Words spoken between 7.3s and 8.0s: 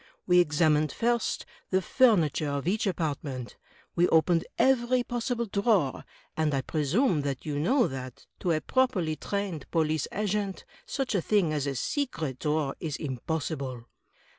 you know